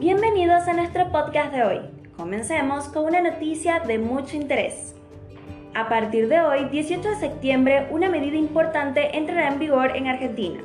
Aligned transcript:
Bienvenidos 0.00 0.66
a 0.66 0.72
nuestro 0.72 1.12
podcast 1.12 1.52
de 1.52 1.62
hoy. 1.62 1.80
Comencemos 2.16 2.88
con 2.88 3.04
una 3.04 3.20
noticia 3.20 3.80
de 3.80 3.98
mucho 3.98 4.34
interés. 4.34 4.94
A 5.74 5.90
partir 5.90 6.26
de 6.26 6.40
hoy, 6.40 6.70
18 6.70 7.06
de 7.06 7.16
septiembre, 7.16 7.86
una 7.90 8.08
medida 8.08 8.38
importante 8.38 9.18
entrará 9.18 9.48
en 9.48 9.58
vigor 9.58 9.94
en 9.94 10.06
Argentina. 10.06 10.62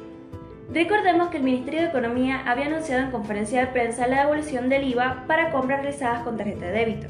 Recordemos 0.71 1.27
que 1.27 1.37
el 1.37 1.43
Ministerio 1.43 1.81
de 1.81 1.87
Economía 1.87 2.43
había 2.45 2.67
anunciado 2.67 3.03
en 3.03 3.11
conferencia 3.11 3.59
de 3.59 3.73
prensa 3.73 4.07
la 4.07 4.21
devolución 4.21 4.69
del 4.69 4.85
IVA 4.85 5.25
para 5.27 5.51
compras 5.51 5.81
realizadas 5.81 6.23
con 6.23 6.37
tarjeta 6.37 6.67
de 6.67 6.71
débito, 6.71 7.07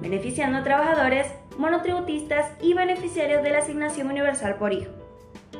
beneficiando 0.00 0.56
a 0.56 0.64
trabajadores, 0.64 1.26
monotributistas 1.58 2.52
y 2.62 2.72
beneficiarios 2.72 3.42
de 3.42 3.50
la 3.50 3.58
asignación 3.58 4.08
universal 4.10 4.54
por 4.54 4.72
hijo. 4.72 5.05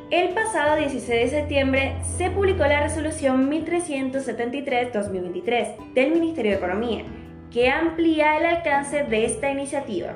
El 0.08 0.34
pasado 0.34 0.76
16 0.76 1.32
de 1.32 1.40
septiembre 1.40 1.96
se 2.16 2.30
publicó 2.30 2.64
la 2.64 2.80
resolución 2.80 3.50
1373-2023 3.50 5.94
del 5.94 6.12
Ministerio 6.12 6.52
de 6.52 6.58
Economía, 6.58 7.02
que 7.52 7.70
amplía 7.70 8.38
el 8.38 8.46
alcance 8.46 9.02
de 9.02 9.24
esta 9.24 9.50
iniciativa. 9.50 10.14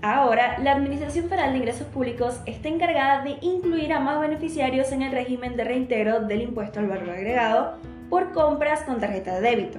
Ahora, 0.00 0.58
la 0.60 0.72
Administración 0.72 1.28
Federal 1.28 1.52
de 1.52 1.58
Ingresos 1.58 1.88
Públicos 1.88 2.40
está 2.46 2.70
encargada 2.70 3.22
de 3.22 3.36
incluir 3.42 3.92
a 3.92 4.00
más 4.00 4.18
beneficiarios 4.18 4.90
en 4.92 5.02
el 5.02 5.12
régimen 5.12 5.56
de 5.56 5.64
reintegro 5.64 6.20
del 6.20 6.40
impuesto 6.40 6.80
al 6.80 6.88
valor 6.88 7.10
agregado 7.10 7.74
por 8.08 8.32
compras 8.32 8.80
con 8.84 8.98
tarjeta 8.98 9.34
de 9.34 9.42
débito. 9.42 9.78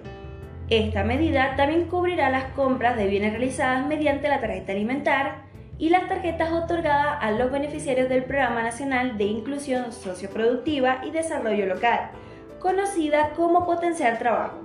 Esta 0.70 1.03
medida 1.03 1.55
también 1.55 1.86
cubrirá 1.86 2.30
las 2.30 2.53
compras 2.53 2.97
de 2.97 3.08
bienes 3.08 3.31
realizadas 3.31 3.88
mediante 3.88 4.30
la 4.30 4.39
tarjeta 4.39 4.73
alimentar, 4.73 5.42
y 5.77 5.90
las 5.90 6.08
tarjetas 6.08 6.52
otorgadas 6.52 7.18
a 7.22 7.32
los 7.32 7.52
beneficiarios 7.52 8.09
del 8.09 8.26
Programa 8.26 8.62
Nacional 8.62 9.18
de 9.18 9.26
Inclusión 9.26 9.91
Socioproductiva 9.91 11.02
y 11.04 11.12
Desarrollo 11.12 11.66
Local, 11.66 12.12
conocida 12.59 13.31
como 13.36 13.66
Potenciar 13.66 14.20
Trabajo. 14.20 14.59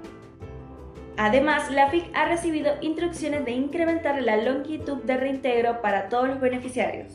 Además, 1.16 1.70
la 1.72 1.88
FIC 1.88 2.10
ha 2.14 2.26
recibido 2.26 2.74
instrucciones 2.80 3.44
de 3.44 3.50
incrementar 3.50 4.22
la 4.22 4.36
longitud 4.36 4.98
de 4.98 5.16
reintegro 5.16 5.82
para 5.82 6.08
todos 6.08 6.28
los 6.28 6.40
beneficiarios, 6.40 7.12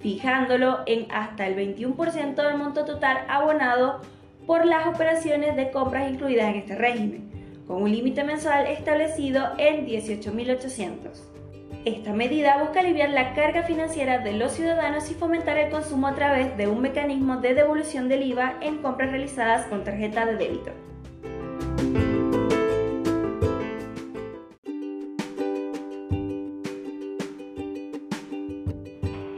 fijándolo 0.00 0.80
en 0.86 1.06
hasta 1.12 1.46
el 1.46 1.56
21% 1.56 2.34
del 2.34 2.58
monto 2.58 2.84
total 2.84 3.18
abonado 3.28 4.00
por 4.46 4.66
las 4.66 4.88
operaciones 4.88 5.54
de 5.54 5.70
compras 5.70 6.10
incluidas 6.10 6.48
en 6.48 6.56
este 6.56 6.74
régimen, 6.74 7.62
con 7.68 7.82
un 7.82 7.92
límite 7.92 8.24
mensual 8.24 8.66
establecido 8.66 9.52
en 9.58 9.86
18.800. 9.86 11.35
Esta 11.86 12.12
medida 12.12 12.58
busca 12.58 12.80
aliviar 12.80 13.10
la 13.10 13.32
carga 13.32 13.62
financiera 13.62 14.18
de 14.18 14.32
los 14.32 14.54
ciudadanos 14.54 15.08
y 15.08 15.14
fomentar 15.14 15.56
el 15.56 15.70
consumo 15.70 16.08
a 16.08 16.16
través 16.16 16.56
de 16.56 16.66
un 16.66 16.80
mecanismo 16.80 17.36
de 17.36 17.54
devolución 17.54 18.08
del 18.08 18.24
IVA 18.24 18.54
en 18.60 18.78
compras 18.78 19.12
realizadas 19.12 19.66
con 19.66 19.84
tarjeta 19.84 20.26
de 20.26 20.36
débito. 20.36 20.72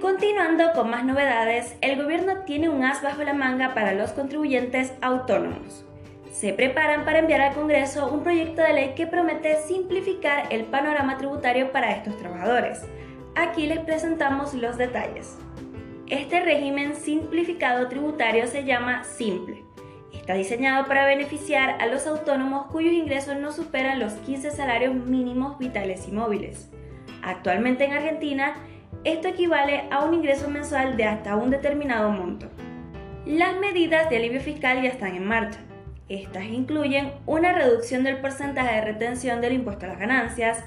Continuando 0.00 0.72
con 0.74 0.88
más 0.88 1.04
novedades, 1.04 1.76
el 1.82 2.02
gobierno 2.02 2.44
tiene 2.46 2.70
un 2.70 2.82
as 2.82 3.02
bajo 3.02 3.24
la 3.24 3.34
manga 3.34 3.74
para 3.74 3.92
los 3.92 4.12
contribuyentes 4.12 4.94
autónomos 5.02 5.84
se 6.38 6.52
preparan 6.52 7.04
para 7.04 7.18
enviar 7.18 7.40
al 7.40 7.54
Congreso 7.54 8.12
un 8.12 8.22
proyecto 8.22 8.62
de 8.62 8.72
ley 8.72 8.92
que 8.94 9.08
promete 9.08 9.56
simplificar 9.56 10.44
el 10.50 10.66
panorama 10.66 11.18
tributario 11.18 11.72
para 11.72 11.90
estos 11.90 12.16
trabajadores. 12.16 12.82
Aquí 13.34 13.66
les 13.66 13.80
presentamos 13.80 14.54
los 14.54 14.78
detalles. 14.78 15.36
Este 16.06 16.38
régimen 16.38 16.94
simplificado 16.94 17.88
tributario 17.88 18.46
se 18.46 18.62
llama 18.62 19.02
Simple. 19.02 19.64
Está 20.12 20.34
diseñado 20.34 20.86
para 20.86 21.06
beneficiar 21.06 21.82
a 21.82 21.86
los 21.86 22.06
autónomos 22.06 22.66
cuyos 22.68 22.92
ingresos 22.92 23.36
no 23.36 23.50
superan 23.50 23.98
los 23.98 24.12
15 24.12 24.52
salarios 24.52 24.94
mínimos 24.94 25.58
vitales 25.58 26.06
y 26.06 26.12
móviles. 26.12 26.70
Actualmente 27.20 27.84
en 27.84 27.94
Argentina, 27.94 28.54
esto 29.02 29.26
equivale 29.26 29.88
a 29.90 30.04
un 30.04 30.14
ingreso 30.14 30.48
mensual 30.48 30.96
de 30.96 31.02
hasta 31.02 31.34
un 31.34 31.50
determinado 31.50 32.10
monto. 32.10 32.46
Las 33.26 33.58
medidas 33.58 34.08
de 34.08 34.18
alivio 34.18 34.40
fiscal 34.40 34.80
ya 34.80 34.90
están 34.90 35.16
en 35.16 35.26
marcha. 35.26 35.58
Estas 36.08 36.44
incluyen 36.44 37.12
una 37.26 37.52
reducción 37.52 38.02
del 38.02 38.18
porcentaje 38.18 38.76
de 38.76 38.80
retención 38.80 39.40
del 39.40 39.52
impuesto 39.52 39.84
a 39.84 39.90
las 39.90 39.98
ganancias, 39.98 40.64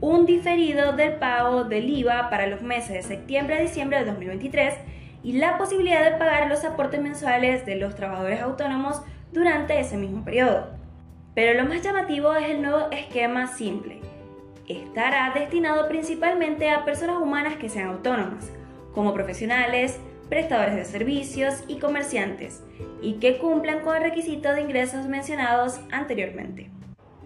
un 0.00 0.26
diferido 0.26 0.92
del 0.92 1.14
pago 1.14 1.64
del 1.64 1.88
IVA 1.88 2.28
para 2.28 2.46
los 2.46 2.60
meses 2.60 2.92
de 2.92 3.02
septiembre 3.02 3.56
a 3.56 3.60
diciembre 3.60 3.98
de 3.98 4.04
2023 4.04 4.74
y 5.22 5.32
la 5.32 5.56
posibilidad 5.56 6.04
de 6.04 6.18
pagar 6.18 6.48
los 6.48 6.64
aportes 6.64 7.00
mensuales 7.00 7.64
de 7.64 7.76
los 7.76 7.94
trabajadores 7.94 8.42
autónomos 8.42 9.00
durante 9.32 9.80
ese 9.80 9.96
mismo 9.96 10.22
periodo. 10.22 10.68
Pero 11.34 11.60
lo 11.60 11.66
más 11.66 11.82
llamativo 11.82 12.34
es 12.34 12.50
el 12.50 12.60
nuevo 12.60 12.90
esquema 12.90 13.46
simple. 13.46 14.00
Estará 14.68 15.32
destinado 15.34 15.88
principalmente 15.88 16.70
a 16.70 16.84
personas 16.84 17.16
humanas 17.16 17.56
que 17.56 17.70
sean 17.70 17.88
autónomas, 17.88 18.52
como 18.92 19.14
profesionales, 19.14 19.98
prestadores 20.34 20.74
de 20.74 20.84
servicios 20.84 21.62
y 21.68 21.76
comerciantes, 21.76 22.60
y 23.00 23.20
que 23.20 23.38
cumplan 23.38 23.82
con 23.82 23.94
el 23.94 24.02
requisito 24.02 24.52
de 24.52 24.62
ingresos 24.62 25.06
mencionados 25.06 25.78
anteriormente. 25.92 26.70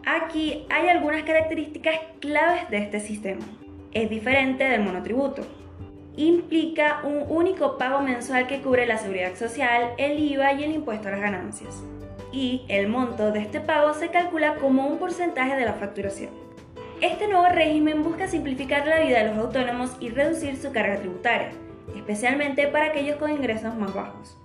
Aquí 0.04 0.66
hay 0.68 0.90
algunas 0.90 1.22
características 1.22 1.94
claves 2.20 2.68
de 2.68 2.76
este 2.76 3.00
sistema. 3.00 3.46
Es 3.92 4.10
diferente 4.10 4.64
del 4.64 4.82
monotributo. 4.82 5.40
Implica 6.18 7.00
un 7.02 7.24
único 7.30 7.78
pago 7.78 8.02
mensual 8.02 8.46
que 8.46 8.60
cubre 8.60 8.84
la 8.84 8.98
seguridad 8.98 9.34
social, 9.36 9.92
el 9.96 10.18
IVA 10.18 10.52
y 10.52 10.64
el 10.64 10.72
impuesto 10.72 11.08
a 11.08 11.12
las 11.12 11.20
ganancias. 11.20 11.82
Y 12.30 12.66
el 12.68 12.88
monto 12.88 13.32
de 13.32 13.40
este 13.40 13.60
pago 13.60 13.94
se 13.94 14.10
calcula 14.10 14.56
como 14.56 14.86
un 14.86 14.98
porcentaje 14.98 15.56
de 15.56 15.64
la 15.64 15.72
facturación. 15.72 16.30
Este 17.00 17.26
nuevo 17.26 17.46
régimen 17.48 18.02
busca 18.02 18.28
simplificar 18.28 18.86
la 18.86 19.00
vida 19.00 19.20
de 19.20 19.30
los 19.30 19.38
autónomos 19.38 19.96
y 19.98 20.10
reducir 20.10 20.58
su 20.58 20.72
carga 20.72 20.96
tributaria 20.96 21.52
especialmente 21.96 22.66
para 22.68 22.86
aquellos 22.86 23.16
con 23.16 23.30
ingresos 23.30 23.74
más 23.76 23.94
bajos. 23.94 24.38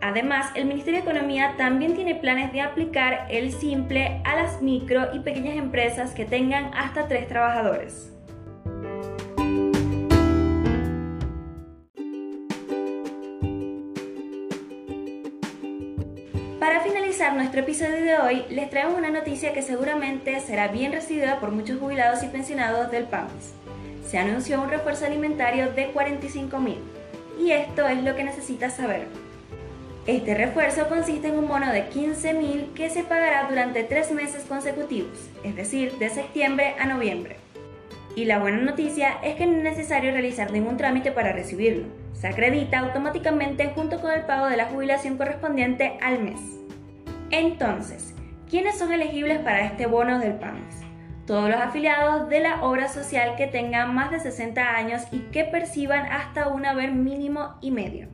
Además, 0.00 0.50
el 0.54 0.66
Ministerio 0.66 1.02
de 1.02 1.10
Economía 1.10 1.54
también 1.56 1.94
tiene 1.94 2.14
planes 2.14 2.52
de 2.52 2.60
aplicar 2.60 3.26
el 3.30 3.52
simple 3.52 4.20
a 4.24 4.36
las 4.36 4.60
micro 4.60 5.14
y 5.14 5.20
pequeñas 5.20 5.56
empresas 5.56 6.12
que 6.12 6.26
tengan 6.26 6.70
hasta 6.74 7.08
tres 7.08 7.26
trabajadores. 7.26 8.10
Para 16.60 16.80
finalizar 16.80 17.34
nuestro 17.34 17.60
episodio 17.60 18.02
de 18.02 18.18
hoy, 18.18 18.44
les 18.50 18.68
traemos 18.68 18.98
una 18.98 19.10
noticia 19.10 19.52
que 19.52 19.62
seguramente 19.62 20.38
será 20.40 20.68
bien 20.68 20.92
recibida 20.92 21.40
por 21.40 21.50
muchos 21.50 21.78
jubilados 21.78 22.22
y 22.22 22.26
pensionados 22.26 22.90
del 22.90 23.04
PAMS 23.04 23.54
se 24.06 24.18
anunció 24.18 24.60
un 24.60 24.70
refuerzo 24.70 25.06
alimentario 25.06 25.72
de 25.72 25.88
45 25.88 26.58
mil. 26.60 26.78
Y 27.40 27.50
esto 27.50 27.88
es 27.88 28.02
lo 28.02 28.14
que 28.14 28.24
necesitas 28.24 28.76
saber. 28.76 29.06
Este 30.06 30.34
refuerzo 30.34 30.88
consiste 30.88 31.28
en 31.28 31.38
un 31.38 31.48
bono 31.48 31.72
de 31.72 31.88
15 31.88 32.34
mil 32.34 32.72
que 32.74 32.90
se 32.90 33.04
pagará 33.04 33.48
durante 33.48 33.84
tres 33.84 34.12
meses 34.12 34.44
consecutivos, 34.44 35.30
es 35.42 35.56
decir, 35.56 35.92
de 35.98 36.10
septiembre 36.10 36.74
a 36.78 36.86
noviembre. 36.86 37.36
Y 38.14 38.26
la 38.26 38.38
buena 38.38 38.58
noticia 38.58 39.16
es 39.24 39.34
que 39.36 39.46
no 39.46 39.56
es 39.56 39.62
necesario 39.62 40.12
realizar 40.12 40.52
ningún 40.52 40.76
trámite 40.76 41.10
para 41.10 41.32
recibirlo. 41.32 41.86
Se 42.12 42.28
acredita 42.28 42.78
automáticamente 42.80 43.72
junto 43.74 44.00
con 44.00 44.12
el 44.12 44.22
pago 44.22 44.46
de 44.46 44.58
la 44.58 44.66
jubilación 44.66 45.16
correspondiente 45.16 45.98
al 46.00 46.22
mes. 46.22 46.40
Entonces, 47.30 48.14
¿quiénes 48.48 48.78
son 48.78 48.92
elegibles 48.92 49.38
para 49.38 49.64
este 49.64 49.86
bono 49.86 50.20
del 50.20 50.34
PAMIS? 50.34 50.83
Todos 51.26 51.48
los 51.48 51.58
afiliados 51.58 52.28
de 52.28 52.40
la 52.40 52.62
obra 52.62 52.88
social 52.88 53.36
que 53.36 53.46
tengan 53.46 53.94
más 53.94 54.10
de 54.10 54.20
60 54.20 54.76
años 54.76 55.02
y 55.10 55.20
que 55.30 55.44
perciban 55.44 56.06
hasta 56.06 56.48
un 56.48 56.66
haber 56.66 56.92
mínimo 56.92 57.56
y 57.60 57.70
medio. 57.70 58.08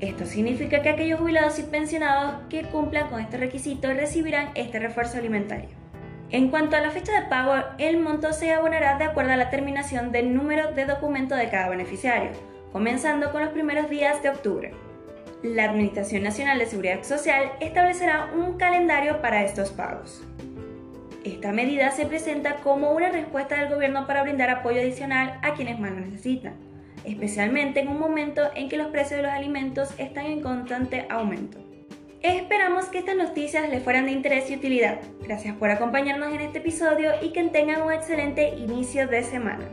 Esto 0.00 0.26
significa 0.26 0.82
que 0.82 0.90
aquellos 0.90 1.20
jubilados 1.20 1.58
y 1.58 1.62
pensionados 1.62 2.42
que 2.48 2.64
cumplan 2.64 3.08
con 3.08 3.20
este 3.20 3.38
requisito 3.38 3.92
recibirán 3.92 4.50
este 4.54 4.78
refuerzo 4.78 5.18
alimentario. 5.18 5.70
En 6.30 6.48
cuanto 6.48 6.76
a 6.76 6.80
la 6.80 6.90
fecha 6.90 7.12
de 7.12 7.28
pago, 7.28 7.54
el 7.78 7.98
monto 7.98 8.32
se 8.32 8.52
abonará 8.52 8.98
de 8.98 9.04
acuerdo 9.04 9.32
a 9.32 9.36
la 9.36 9.50
terminación 9.50 10.10
del 10.10 10.34
número 10.34 10.72
de 10.72 10.84
documento 10.84 11.34
de 11.36 11.48
cada 11.48 11.68
beneficiario, 11.68 12.32
comenzando 12.72 13.30
con 13.30 13.42
los 13.42 13.52
primeros 13.52 13.88
días 13.88 14.22
de 14.22 14.30
octubre. 14.30 14.72
La 15.42 15.64
Administración 15.64 16.22
Nacional 16.22 16.58
de 16.58 16.66
Seguridad 16.66 17.02
Social 17.04 17.52
establecerá 17.60 18.30
un 18.34 18.56
calendario 18.56 19.20
para 19.20 19.44
estos 19.44 19.70
pagos. 19.70 20.24
Esta 21.24 21.52
medida 21.52 21.90
se 21.90 22.04
presenta 22.04 22.56
como 22.56 22.92
una 22.92 23.08
respuesta 23.08 23.58
del 23.58 23.72
gobierno 23.72 24.06
para 24.06 24.22
brindar 24.22 24.50
apoyo 24.50 24.80
adicional 24.80 25.38
a 25.42 25.54
quienes 25.54 25.80
más 25.80 25.92
lo 25.92 26.00
necesitan, 26.00 26.54
especialmente 27.04 27.80
en 27.80 27.88
un 27.88 27.98
momento 27.98 28.42
en 28.54 28.68
que 28.68 28.76
los 28.76 28.88
precios 28.88 29.16
de 29.16 29.22
los 29.22 29.32
alimentos 29.32 29.94
están 29.96 30.26
en 30.26 30.42
constante 30.42 31.06
aumento. 31.08 31.58
Esperamos 32.22 32.86
que 32.86 32.98
estas 32.98 33.16
noticias 33.16 33.68
les 33.70 33.82
fueran 33.82 34.04
de 34.04 34.12
interés 34.12 34.50
y 34.50 34.56
utilidad. 34.56 35.00
Gracias 35.22 35.56
por 35.56 35.70
acompañarnos 35.70 36.32
en 36.32 36.42
este 36.42 36.58
episodio 36.58 37.12
y 37.22 37.30
que 37.30 37.42
tengan 37.44 37.80
un 37.80 37.92
excelente 37.92 38.50
inicio 38.56 39.08
de 39.08 39.22
semana. 39.24 39.64